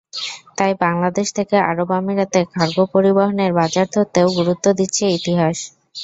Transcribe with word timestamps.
তাই 0.57 0.73
বাংলাদেশ 0.81 1.27
থেকে 1.37 1.55
আরব 1.69 1.89
আমিরাতে 1.99 2.39
কার্গো 2.53 2.83
পরিবহনের 2.93 3.51
বাজার 3.59 3.87
ধরতেও 3.95 4.27
গুরুত্ব 4.37 4.65
দিচ্ছে 4.79 5.03
ইতিহাদ। 5.17 5.55